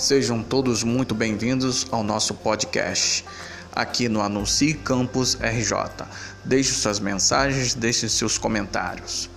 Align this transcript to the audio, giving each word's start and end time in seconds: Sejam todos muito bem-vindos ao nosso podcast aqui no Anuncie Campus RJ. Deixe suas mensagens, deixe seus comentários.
Sejam 0.00 0.42
todos 0.42 0.82
muito 0.82 1.14
bem-vindos 1.14 1.86
ao 1.90 2.02
nosso 2.02 2.32
podcast 2.32 3.22
aqui 3.70 4.08
no 4.08 4.22
Anuncie 4.22 4.72
Campus 4.72 5.34
RJ. 5.34 6.06
Deixe 6.42 6.72
suas 6.72 6.98
mensagens, 6.98 7.74
deixe 7.74 8.08
seus 8.08 8.38
comentários. 8.38 9.28